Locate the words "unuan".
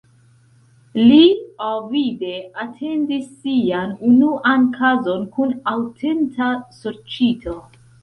4.15-4.69